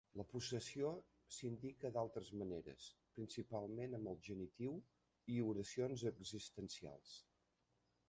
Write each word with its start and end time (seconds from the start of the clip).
La 0.19 0.23
possessió 0.29 0.87
s'indica 1.35 1.91
d'altres 1.97 2.31
maneres, 2.39 2.89
principalment 3.19 3.95
amb 4.01 4.13
el 4.15 4.19
genitiu 4.31 4.77
i 5.37 5.41
oracions 5.53 6.11
existencials. 6.15 7.19